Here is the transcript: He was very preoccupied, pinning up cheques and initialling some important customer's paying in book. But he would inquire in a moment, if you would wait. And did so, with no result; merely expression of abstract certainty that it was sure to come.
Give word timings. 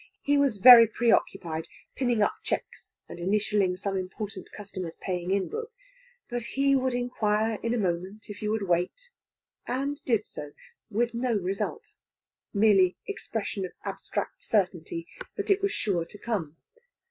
He 0.23 0.35
was 0.35 0.57
very 0.57 0.87
preoccupied, 0.87 1.67
pinning 1.95 2.23
up 2.23 2.33
cheques 2.41 2.95
and 3.07 3.19
initialling 3.19 3.77
some 3.77 3.95
important 3.97 4.51
customer's 4.51 4.95
paying 4.99 5.29
in 5.29 5.47
book. 5.47 5.71
But 6.27 6.41
he 6.41 6.75
would 6.75 6.95
inquire 6.95 7.59
in 7.61 7.75
a 7.75 7.77
moment, 7.77 8.27
if 8.27 8.41
you 8.41 8.49
would 8.49 8.67
wait. 8.67 9.11
And 9.67 10.03
did 10.03 10.25
so, 10.25 10.53
with 10.89 11.13
no 11.13 11.33
result; 11.35 11.93
merely 12.51 12.97
expression 13.05 13.63
of 13.63 13.73
abstract 13.85 14.43
certainty 14.43 15.05
that 15.35 15.51
it 15.51 15.61
was 15.61 15.71
sure 15.71 16.03
to 16.05 16.17
come. 16.17 16.57